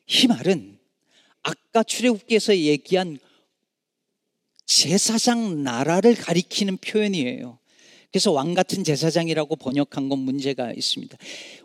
이 0.06 0.26
말은 0.26 0.78
아까 1.42 1.82
출애굽기에서 1.82 2.56
얘기한 2.56 3.18
제사장 4.66 5.62
나라를 5.62 6.14
가리키는 6.14 6.78
표현이에요. 6.78 7.58
그래서 8.10 8.32
왕 8.32 8.54
같은 8.54 8.84
제사장이라고 8.84 9.56
번역한 9.56 10.08
건 10.08 10.20
문제가 10.20 10.72
있습니다. 10.72 11.16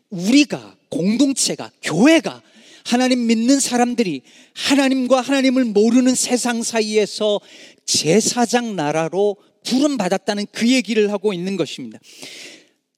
우리가 0.09 0.77
공동체가 0.89 1.71
교회가 1.81 2.41
하나님 2.85 3.27
믿는 3.27 3.59
사람들이 3.59 4.21
하나님과 4.53 5.21
하나님을 5.21 5.65
모르는 5.65 6.15
세상 6.15 6.63
사이에서 6.63 7.39
제사장 7.85 8.75
나라로 8.75 9.37
부름 9.63 9.97
받았다는 9.97 10.47
그 10.51 10.69
얘기를 10.69 11.11
하고 11.11 11.33
있는 11.33 11.57
것입니다. 11.57 11.99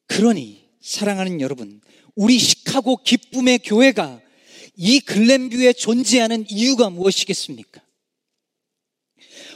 그러니 0.08 0.62
사랑하는 0.82 1.42
여러분, 1.42 1.82
우리 2.16 2.38
시카고 2.40 3.04
기쁨의 3.04 3.60
교회가 3.60 4.20
이 4.76 5.00
글램뷰에 5.00 5.74
존재하는 5.74 6.46
이유가 6.50 6.90
무엇이겠습니까? 6.90 7.82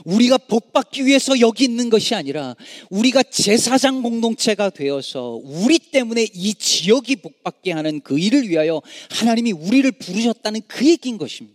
우리가 0.03 0.37
복받기 0.37 1.05
위해서 1.05 1.39
여기 1.39 1.63
있는 1.63 1.89
것이 1.89 2.15
아니라 2.15 2.55
우리가 2.89 3.23
제사장 3.23 4.01
공동체가 4.01 4.69
되어서 4.69 5.39
우리 5.43 5.79
때문에 5.79 6.27
이 6.33 6.53
지역이 6.53 7.17
복받게 7.17 7.71
하는 7.71 8.01
그 8.01 8.19
일을 8.19 8.47
위하여 8.49 8.81
하나님이 9.11 9.53
우리를 9.53 9.91
부르셨다는 9.93 10.61
그 10.67 10.85
얘기인 10.85 11.17
것입니다. 11.17 11.54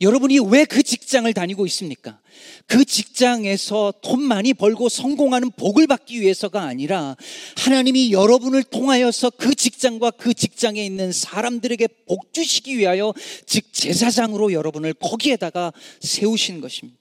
여러분이 0.00 0.38
왜 0.38 0.64
그 0.70 0.84
직장을 0.84 1.32
다니고 1.34 1.66
있습니까? 1.66 2.20
그 2.66 2.84
직장에서 2.84 3.92
돈 4.02 4.22
많이 4.22 4.54
벌고 4.54 4.88
성공하는 4.88 5.50
복을 5.56 5.88
받기 5.88 6.20
위해서가 6.20 6.62
아니라 6.62 7.16
하나님이 7.56 8.12
여러분을 8.12 8.62
통하여서 8.62 9.30
그 9.30 9.54
직장과 9.54 10.12
그 10.12 10.32
직장에 10.32 10.84
있는 10.84 11.10
사람들에게 11.10 11.88
복 12.06 12.32
주시기 12.32 12.78
위하여 12.78 13.12
즉 13.46 13.72
제사장으로 13.72 14.52
여러분을 14.52 14.94
거기에다가 14.94 15.72
세우신 16.00 16.60
것입니다. 16.60 16.99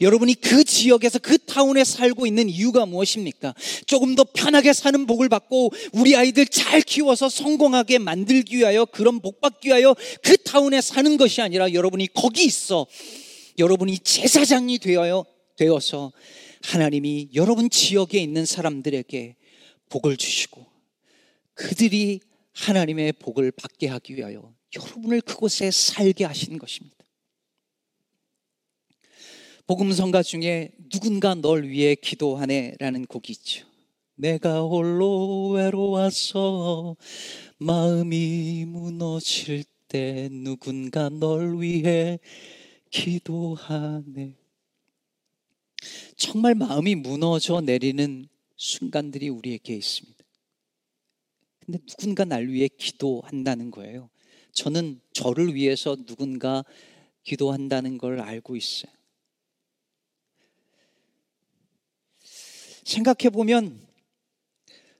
여러분이 0.00 0.34
그 0.34 0.64
지역에서 0.64 1.18
그 1.18 1.38
타운에 1.38 1.84
살고 1.84 2.26
있는 2.26 2.48
이유가 2.48 2.86
무엇입니까? 2.86 3.54
조금 3.86 4.14
더 4.14 4.24
편하게 4.24 4.72
사는 4.72 5.06
복을 5.06 5.28
받고 5.28 5.72
우리 5.92 6.16
아이들 6.16 6.46
잘 6.46 6.80
키워서 6.80 7.28
성공하게 7.28 7.98
만들기 7.98 8.58
위하여 8.58 8.84
그런 8.84 9.20
복 9.20 9.40
받기 9.40 9.68
위하여 9.68 9.94
그 10.22 10.36
타운에 10.36 10.80
사는 10.80 11.16
것이 11.16 11.40
아니라 11.40 11.72
여러분이 11.72 12.08
거기 12.14 12.44
있어 12.44 12.86
여러분이 13.58 13.98
제사장이 14.00 14.78
되어요 14.78 15.24
되어서 15.56 16.12
하나님이 16.62 17.28
여러분 17.34 17.70
지역에 17.70 18.18
있는 18.18 18.46
사람들에게 18.46 19.36
복을 19.90 20.16
주시고 20.16 20.66
그들이 21.54 22.20
하나님의 22.52 23.12
복을 23.14 23.52
받게 23.52 23.88
하기 23.88 24.16
위하여 24.16 24.52
여러분을 24.76 25.20
그곳에 25.20 25.70
살게 25.70 26.24
하신 26.24 26.58
것입니다. 26.58 27.03
복음성가 29.66 30.22
중에 30.22 30.72
누군가 30.90 31.34
널 31.34 31.64
위해 31.64 31.94
기도하네라는 31.94 33.06
곡이 33.06 33.32
있죠. 33.32 33.66
내가 34.14 34.60
홀로 34.60 35.48
외로워서 35.50 36.96
마음이 37.58 38.66
무너질 38.66 39.64
때 39.88 40.28
누군가 40.30 41.08
널 41.08 41.60
위해 41.60 42.18
기도하네. 42.90 44.34
정말 46.16 46.54
마음이 46.54 46.94
무너져 46.96 47.62
내리는 47.62 48.28
순간들이 48.56 49.30
우리에게 49.30 49.74
있습니다. 49.74 50.24
근데 51.64 51.78
누군가 51.86 52.26
날 52.26 52.48
위해 52.48 52.68
기도한다는 52.68 53.70
거예요. 53.70 54.10
저는 54.52 55.00
저를 55.12 55.54
위해서 55.54 55.96
누군가 55.96 56.64
기도한다는 57.22 57.96
걸 57.96 58.20
알고 58.20 58.56
있어요. 58.56 58.92
생각해 62.84 63.30
보면 63.30 63.84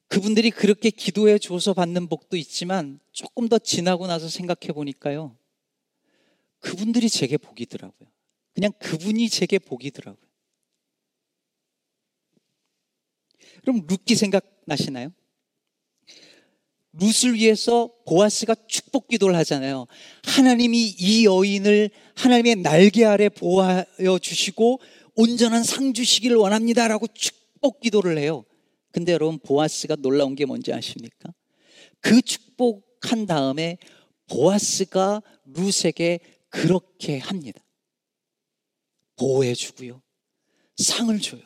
그분들이 0.09 0.51
그렇게 0.51 0.91
기도해 0.91 1.39
줘서 1.39 1.75
받는 1.75 2.09
복도 2.09 2.37
있지만 2.37 3.01
조금 3.13 3.49
더 3.49 3.59
지나고 3.59 4.07
나서 4.07 4.29
생각해 4.29 4.73
보니까요. 4.73 5.37
그분들이 6.61 7.09
제게 7.11 7.37
복이더라고요. 7.37 8.09
그냥 8.55 8.73
그분이 8.79 9.29
제게 9.29 9.59
복이더라고요. 9.59 10.25
그럼 13.63 13.87
룻기 13.87 14.15
생각나시나요? 14.15 15.13
룻을 16.93 17.35
위해서 17.35 17.91
보아스가 18.07 18.55
축복 18.69 19.09
기도를 19.09 19.35
하잖아요. 19.37 19.87
하나님이 20.23 20.95
이 20.97 21.25
여인을 21.25 21.91
하나님의 22.15 22.57
날개 22.57 23.05
아래 23.05 23.29
보호하여 23.29 24.19
주시고 24.21 24.81
온전한 25.17 25.65
상 25.65 25.93
주시기를 25.93 26.37
원합니다라고 26.37 27.09
축 27.09 27.44
복 27.65 27.81
기도를 27.81 28.19
해요. 28.19 28.45
근데 28.93 29.13
여러분 29.13 29.39
보아스가 29.39 29.97
놀라운 29.97 30.35
게 30.35 30.45
뭔지 30.45 30.71
아십니까? 30.71 31.33
그 32.01 32.21
축복한 32.21 33.25
다음에 33.25 33.79
보아스가 34.27 35.23
룻에게 35.47 36.21
그렇게 36.51 37.17
합니다. 37.17 37.65
보호해 39.17 39.55
주고요. 39.55 40.03
상을 40.77 41.19
줘요. 41.23 41.41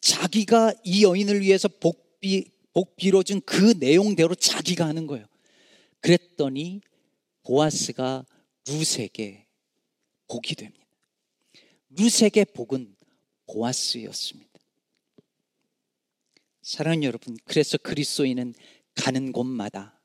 자기가 0.00 0.74
이 0.84 1.02
여인을 1.02 1.40
위해서 1.40 1.66
복비, 1.66 2.44
복 2.72 2.94
빌어준 2.94 3.40
그 3.40 3.74
내용대로 3.80 4.36
자기가 4.36 4.86
하는 4.86 5.08
거예요. 5.08 5.26
그랬더니 5.98 6.82
보아스가 7.42 8.24
룻에게 8.68 9.48
복이 10.28 10.54
됩니다. 10.54 10.86
룻에게 11.90 12.44
복은 12.44 12.94
보아스였습니다. 13.46 14.51
사랑하는 16.62 17.02
여러분, 17.02 17.36
그래서 17.44 17.76
그리스도인은 17.76 18.54
가는 18.94 19.32
곳마다 19.32 20.00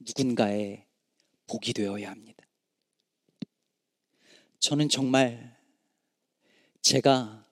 누군가의 0.00 0.86
복이 1.46 1.74
되어야 1.74 2.10
합니다. 2.10 2.44
저는 4.58 4.88
정말 4.88 5.54
제가 6.80 7.46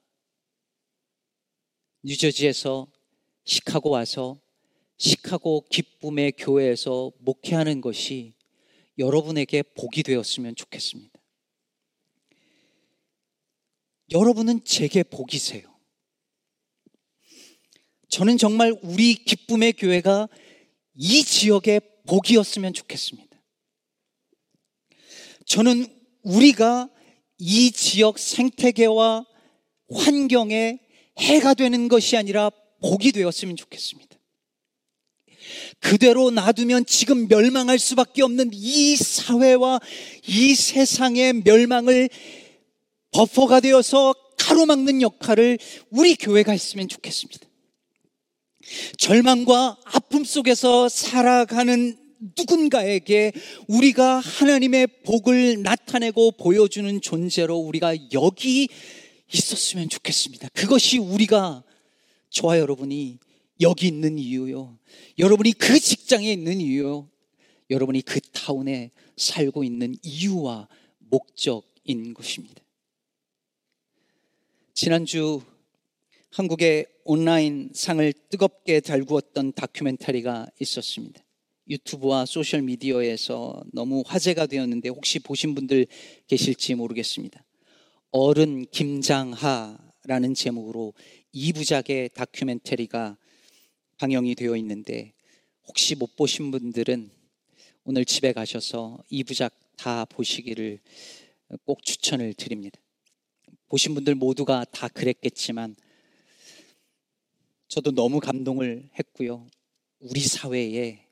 뉴저지에서 2.01 2.87
시카고 3.43 3.91
와서 3.91 4.41
시카고 4.97 5.65
기쁨의 5.69 6.33
교회에서 6.37 7.11
목회하는 7.19 7.81
것이 7.81 8.33
여러분에게 8.97 9.61
복이 9.61 10.01
되었으면 10.01 10.55
좋겠습니다. 10.55 11.19
여러분은 14.11 14.63
제게 14.63 15.03
복이세요. 15.03 15.72
저는 18.13 18.37
정말 18.37 18.77
우리 18.83 19.15
기쁨의 19.15 19.73
교회가 19.73 20.29
이 20.93 21.23
지역의 21.23 21.81
복이었으면 22.05 22.75
좋겠습니다. 22.75 23.35
저는 25.47 25.87
우리가 26.21 26.91
이 27.39 27.71
지역 27.71 28.19
생태계와 28.19 29.25
환경에 29.91 30.77
해가 31.17 31.55
되는 31.55 31.87
것이 31.87 32.15
아니라 32.15 32.51
복이 32.83 33.13
되었으면 33.13 33.55
좋겠습니다. 33.55 34.15
그대로 35.79 36.29
놔두면 36.29 36.85
지금 36.85 37.27
멸망할 37.27 37.79
수밖에 37.79 38.21
없는 38.21 38.51
이 38.53 38.95
사회와 38.95 39.79
이 40.27 40.53
세상의 40.53 41.41
멸망을 41.43 42.09
버퍼가 43.09 43.59
되어서 43.61 44.13
가로막는 44.37 45.01
역할을 45.01 45.57
우리 45.89 46.15
교회가 46.15 46.51
했으면 46.51 46.87
좋겠습니다. 46.87 47.52
절망과 48.97 49.77
아픔 49.85 50.23
속에서 50.23 50.89
살아가는 50.89 51.97
누군가에게 52.37 53.33
우리가 53.67 54.19
하나님의 54.19 54.87
복을 55.03 55.61
나타내고 55.61 56.31
보여주는 56.31 57.01
존재로 57.01 57.57
우리가 57.57 57.95
여기 58.13 58.69
있었으면 59.31 59.89
좋겠습니다. 59.89 60.49
그것이 60.53 60.99
우리가 60.99 61.63
저와 62.29 62.59
여러분이 62.59 63.19
여기 63.61 63.87
있는 63.87 64.17
이유요. 64.17 64.77
여러분이 65.19 65.53
그 65.53 65.79
직장에 65.79 66.31
있는 66.31 66.61
이유요. 66.61 67.09
여러분이 67.69 68.01
그 68.01 68.19
타운에 68.19 68.91
살고 69.17 69.63
있는 69.63 69.95
이유와 70.03 70.67
목적인 70.99 72.13
것입니다. 72.13 72.63
지난주 74.73 75.41
한국의 76.33 76.87
온라인 77.03 77.69
상을 77.75 78.11
뜨겁게 78.31 78.79
달구었던 78.79 79.53
다큐멘터리가 79.53 80.47
있었습니다. 80.61 81.23
유튜브와 81.69 82.25
소셜 82.25 82.63
미디어에서 82.63 83.63
너무 83.71 84.01
화제가 84.03 84.47
되었는데 84.47 84.89
혹시 84.89 85.19
보신 85.19 85.53
분들 85.53 85.85
계실지 86.25 86.73
모르겠습니다. 86.73 87.45
어른 88.09 88.65
김장하라는 88.71 90.33
제목으로 90.33 90.95
2부작의 91.35 92.11
다큐멘터리가 92.15 93.15
방영이 93.99 94.33
되어 94.33 94.55
있는데 94.55 95.13
혹시 95.67 95.93
못 95.93 96.15
보신 96.15 96.49
분들은 96.49 97.11
오늘 97.83 98.05
집에 98.05 98.33
가셔서 98.33 98.97
2부작 99.11 99.51
다 99.77 100.05
보시기를 100.05 100.79
꼭 101.65 101.83
추천을 101.83 102.33
드립니다. 102.33 102.79
보신 103.69 103.93
분들 103.93 104.15
모두가 104.15 104.65
다 104.71 104.87
그랬겠지만 104.87 105.75
저도 107.73 107.89
너무 107.89 108.19
감동을 108.19 108.87
했고요. 108.99 109.47
우리 109.97 110.19
사회에 110.19 111.07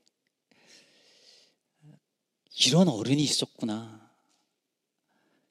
이런 2.67 2.88
어른이 2.88 3.24
있었구나 3.24 4.12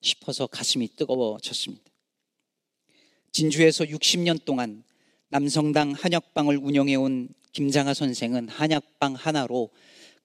싶어서 0.00 0.46
가슴이 0.46 0.94
뜨거워졌습니다. 0.94 1.82
진주에서 3.32 3.86
60년 3.86 4.44
동안 4.44 4.84
남성당 5.30 5.94
한약방을 5.94 6.56
운영해온 6.58 7.30
김장하 7.50 7.92
선생은 7.92 8.48
한약방 8.48 9.16
하나로 9.16 9.70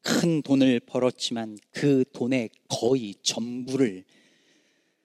큰 0.01 0.43
돈을 0.43 0.81
벌었지만 0.81 1.57
그 1.71 2.05
돈의 2.13 2.51
거의 2.67 3.15
전부를 3.23 4.05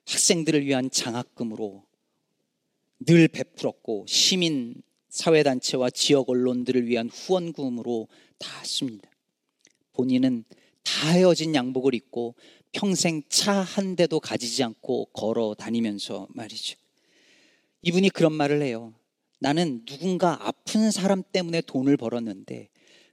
학생들을 0.07 0.67
위한 0.67 0.91
장학금으로 0.91 1.87
늘 3.07 3.29
베풀었고 3.29 4.05
시민 4.07 4.83
사회단체와 5.11 5.91
지역 5.91 6.31
언론들을 6.31 6.87
위한 6.87 7.09
후원금으로 7.11 8.09
다 8.39 8.65
씁니다. 8.65 9.11
본인은 9.93 10.45
다 10.83 11.11
헤어진 11.11 11.55
양복을 11.55 11.95
입고 11.95 12.35
평생 12.73 13.23
차 13.29 13.63
한 13.63 13.97
대도 13.97 14.21
가지지 14.21 14.63
않고 14.63 15.07
걸어 15.07 15.55
다니면서 15.55 16.29
말이죠. 16.31 16.77
이분이 17.83 18.11
그런 18.11 18.33
말을 18.33 18.63
해요. 18.63 18.95
나는 19.41 19.85
누군가 19.87 20.47
아픈 20.47 20.91
사람 20.91 21.23
때문에 21.33 21.63
돈을 21.63 21.97
벌었는데 21.97 22.69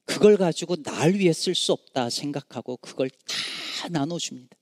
그걸 0.06 0.38
가지고 0.38 0.76
날 0.84 1.16
위해 1.16 1.34
쓸 1.34 1.56
수 1.56 1.74
없다 1.74 2.10
생각하고 2.10 2.78
그걸 2.78 3.10
다 3.10 3.90
나눠줍니다. 3.90 4.56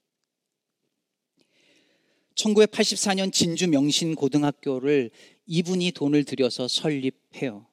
1984년 2.35 3.31
진주 3.31 3.67
명신 3.67 4.15
고등학교를 4.15 5.11
이분이 5.45 5.91
돈을 5.91 6.23
들여서 6.23 6.67
설립해요. 6.67 7.67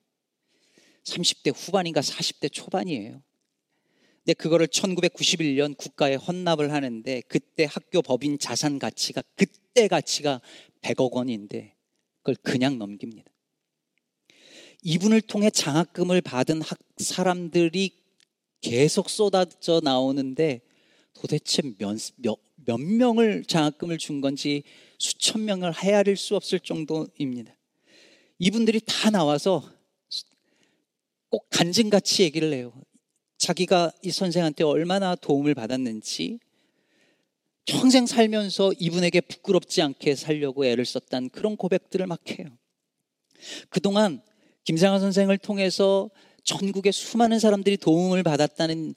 30대 1.04 1.52
후반인가 1.54 2.00
40대 2.00 2.52
초반이에요. 2.52 3.22
근데 4.24 4.34
그거를 4.34 4.68
1991년 4.68 5.76
국가에 5.76 6.14
헌납을 6.14 6.72
하는데 6.72 7.22
그때 7.22 7.66
학교 7.68 8.02
법인 8.02 8.38
자산 8.38 8.78
가치가 8.78 9.22
그때 9.34 9.88
가치가 9.88 10.40
100억 10.82 11.12
원인데 11.12 11.74
그걸 12.18 12.36
그냥 12.36 12.78
넘깁니다. 12.78 13.30
이분을 14.82 15.22
통해 15.22 15.50
장학금을 15.50 16.20
받은 16.20 16.62
학 16.62 16.78
사람들이 16.98 17.90
계속 18.60 19.10
쏟아져 19.10 19.80
나오는데 19.82 20.60
도대체 21.14 21.62
몇, 21.78 21.96
몇, 22.16 22.38
몇 22.56 22.78
명을 22.80 23.44
장학금을 23.44 23.98
준 23.98 24.20
건지 24.20 24.62
수천 24.98 25.44
명을 25.44 25.74
헤아릴 25.74 26.16
수 26.16 26.36
없을 26.36 26.60
정도입니다. 26.60 27.54
이분들이 28.42 28.80
다 28.84 29.08
나와서 29.10 29.62
꼭 31.30 31.46
간증같이 31.50 32.24
얘기를 32.24 32.52
해요. 32.52 32.72
자기가 33.38 33.92
이 34.02 34.10
선생한테 34.10 34.64
얼마나 34.64 35.14
도움을 35.14 35.54
받았는지 35.54 36.40
평생 37.66 38.04
살면서 38.04 38.72
이분에게 38.80 39.20
부끄럽지 39.20 39.80
않게 39.82 40.16
살려고 40.16 40.66
애를 40.66 40.84
썼다는 40.84 41.28
그런 41.28 41.56
고백들을 41.56 42.04
막 42.08 42.18
해요. 42.30 42.48
그동안 43.70 44.20
김상환 44.64 44.98
선생을 44.98 45.38
통해서 45.38 46.10
전국의 46.42 46.92
수많은 46.92 47.38
사람들이 47.38 47.76
도움을 47.76 48.24
받았다는 48.24 48.94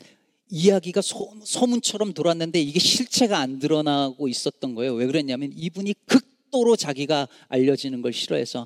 이야기가 0.49 1.01
소, 1.01 1.36
문처럼 1.67 2.13
돌았는데 2.13 2.60
이게 2.60 2.79
실체가 2.79 3.38
안 3.38 3.60
드러나고 3.60 4.27
있었던 4.27 4.73
거예요. 4.73 4.95
왜 4.95 5.05
그랬냐면 5.05 5.51
이분이 5.53 5.93
극도로 6.08 6.75
자기가 6.75 7.27
알려지는 7.49 8.01
걸 8.01 8.12
싫어해서 8.12 8.65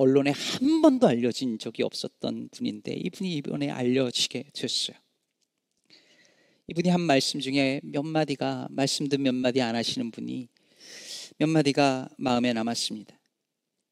언론에 0.00 0.30
한 0.30 0.80
번도 0.80 1.06
알려진 1.08 1.58
적이 1.58 1.82
없었던 1.82 2.48
분인데 2.52 2.90
이분이 2.90 3.34
이번에 3.34 3.68
알려지게 3.68 4.44
됐어요. 4.54 4.96
이분이 6.68 6.88
한 6.88 7.02
말씀 7.02 7.38
중에 7.38 7.82
몇 7.84 8.02
마디가 8.02 8.68
말씀도 8.70 9.18
몇 9.18 9.34
마디 9.34 9.60
안 9.60 9.76
하시는 9.76 10.10
분이 10.10 10.48
몇 11.36 11.50
마디가 11.50 12.08
마음에 12.16 12.54
남았습니다. 12.54 13.14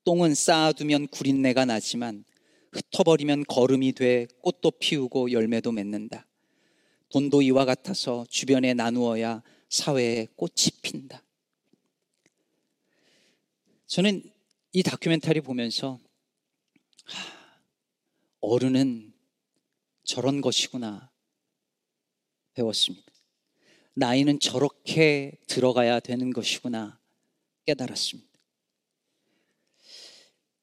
똥은 0.04 0.34
쌓아두면 0.34 1.08
구린내가 1.08 1.66
나지만 1.66 2.24
흩어버리면 2.72 3.44
거름이 3.44 3.92
돼 3.92 4.28
꽃도 4.40 4.70
피우고 4.80 5.30
열매도 5.30 5.72
맺는다. 5.72 6.26
돈도 7.10 7.42
이와 7.42 7.66
같아서 7.66 8.24
주변에 8.30 8.72
나누어야 8.72 9.42
사회에 9.68 10.28
꽃이 10.36 10.70
핀다. 10.80 11.22
저는 13.86 14.22
이 14.78 14.82
다큐멘터리 14.84 15.40
보면서 15.40 15.98
어른은 18.38 19.12
저런 20.04 20.40
것이구나 20.40 21.10
배웠습니다. 22.54 23.12
나이는 23.94 24.38
저렇게 24.38 25.32
들어가야 25.48 25.98
되는 25.98 26.32
것이구나 26.32 27.00
깨달았습니다. 27.66 28.30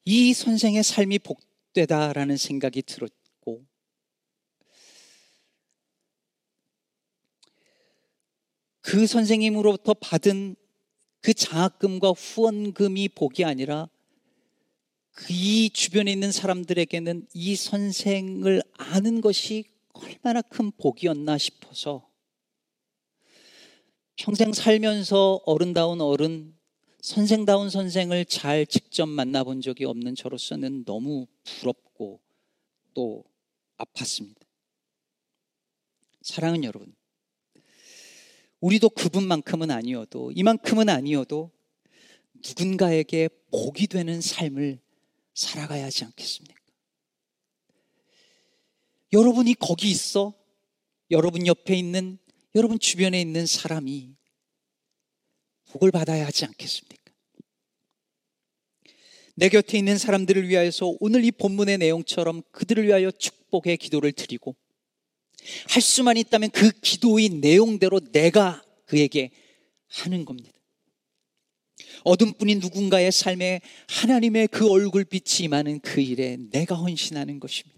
이 0.06 0.34
선생의 0.34 0.82
삶이 0.82 1.20
복되다라는 1.20 2.38
생각이 2.38 2.84
들었고, 2.84 3.66
그 8.80 9.08
선생님으로부터 9.08 9.94
받은 9.94 10.56
그 11.20 11.34
장학금과 11.34 12.12
후원금이 12.12 13.10
복이 13.10 13.44
아니라 13.44 13.90
그 15.16 15.70
주변에 15.72 16.12
있는 16.12 16.32
사람들에게는 16.34 17.28
이 17.34 17.56
선생을 17.56 18.62
아는 18.74 19.22
것이 19.22 19.64
얼마나 19.94 20.42
큰 20.42 20.72
복이었나 20.72 21.38
싶어서 21.38 22.10
평생 24.18 24.52
살면서 24.52 25.42
어른다운 25.46 26.02
어른, 26.02 26.54
선생다운 27.02 27.70
선생을 27.70 28.26
잘 28.26 28.66
직접 28.66 29.08
만나본 29.08 29.62
적이 29.62 29.86
없는 29.86 30.16
저로서는 30.16 30.84
너무 30.84 31.28
부럽고 31.44 32.20
또 32.94 33.24
아팠습니다. 33.78 34.42
사랑은 36.22 36.66
여러분, 36.66 36.94
우리도 38.60 38.90
그분만큼은 38.90 39.72
아니어도, 39.72 40.32
이만큼은 40.34 40.90
아니어도 40.90 41.52
누군가에게 42.34 43.30
복이 43.52 43.88
되는 43.88 44.20
삶을 44.20 44.85
살아가야 45.36 45.86
하지 45.86 46.06
않겠습니까? 46.06 46.60
여러분이 49.14 49.54
거기 49.56 49.92
있어 49.92 50.34
여러분 51.12 51.46
옆에 51.46 51.76
있는 51.76 52.18
여러분 52.56 52.80
주변에 52.80 53.22
있는 53.22 53.46
사람이 53.46 54.16
복을 55.70 55.92
받아야 55.92 56.26
하지 56.26 56.46
않겠습니까? 56.46 56.96
내 59.36 59.50
곁에 59.50 59.78
있는 59.78 59.98
사람들을 59.98 60.48
위하여서 60.48 60.96
오늘 61.02 61.26
이 61.26 61.32
본문의 61.32 61.78
내용처럼 61.78 62.42
그들을 62.52 62.86
위하여 62.88 63.12
축복의 63.12 63.78
기도를 63.78 64.14
드리고 64.14 64.56
할 65.70 65.82
수만 65.82 66.16
있다면 66.16 66.52
그 66.52 66.72
기도의 66.72 67.30
내용대로 67.30 68.00
내가 68.00 68.64
그에게 68.86 69.32
하는 69.88 70.24
겁니다. 70.24 70.52
어둠뿐인 72.06 72.60
누군가의 72.60 73.12
삶에 73.12 73.62
하나님의 73.90 74.48
그 74.48 74.70
얼굴빛이 74.70 75.46
임하는 75.46 75.80
그 75.82 76.00
일에 76.00 76.38
내가 76.52 76.76
헌신하는 76.76 77.40
것입니다. 77.40 77.76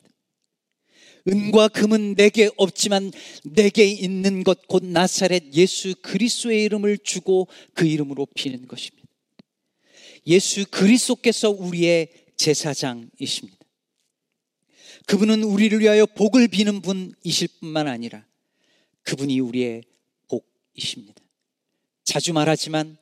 은과 1.29 1.69
금은 1.69 2.15
내게 2.15 2.49
없지만 2.55 3.11
내게 3.43 3.85
있는 3.85 4.43
것 4.43 4.57
곧 4.67 4.85
나사렛 4.85 5.53
예수 5.53 5.95
그리스도의 6.01 6.63
이름을 6.65 6.99
주고 6.99 7.47
그 7.73 7.85
이름으로 7.85 8.27
비는 8.35 8.67
것입니다. 8.67 9.07
예수 10.25 10.65
그리스도께서 10.69 11.49
우리의 11.49 12.09
제사장이십니다. 12.35 13.57
그분은 15.05 15.43
우리를 15.43 15.79
위하여 15.79 16.05
복을 16.05 16.49
비는 16.49 16.81
분이실 16.81 17.47
뿐만 17.59 17.87
아니라 17.87 18.25
그분이 19.03 19.39
우리의 19.39 19.83
복이십니다. 20.27 21.23
자주 22.03 22.33
말하지만 22.33 22.97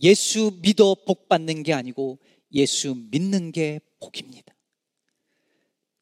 예수 0.00 0.58
믿어 0.62 0.94
복 1.06 1.28
받는 1.28 1.62
게 1.62 1.72
아니고 1.72 2.18
예수 2.52 2.94
믿는 2.94 3.52
게 3.52 3.80
복입니다. 4.00 4.54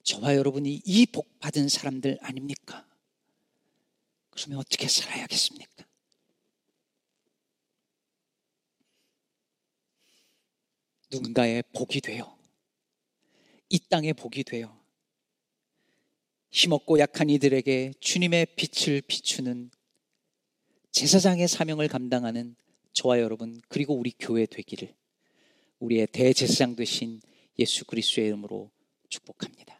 저와 0.02 0.36
여러분이 0.36 0.82
이 0.84 1.06
복 1.06 1.38
받은 1.40 1.68
사람들 1.68 2.18
아닙니까? 2.20 2.86
그러면 4.30 4.58
어떻게 4.58 4.86
살아야겠습니까? 4.86 5.84
누군가의 11.10 11.62
복이 11.72 12.00
되어 12.00 12.36
이 13.68 13.78
땅의 13.88 14.14
복이 14.14 14.44
되어 14.44 14.76
힘없고 16.50 16.98
약한 16.98 17.28
이들에게 17.30 17.94
주님의 18.00 18.46
빛을 18.56 19.02
비추는 19.02 19.70
제사장의 20.92 21.48
사명을 21.48 21.88
감당하는 21.88 22.56
저와 22.96 23.20
여러분 23.20 23.60
그리고 23.68 23.94
우리 23.94 24.14
교회 24.18 24.46
되기를 24.46 24.94
우리의 25.80 26.06
대제사장 26.06 26.76
되신 26.76 27.20
예수 27.58 27.84
그리스도의 27.84 28.28
이름으로 28.28 28.70
축복합니다. 29.10 29.75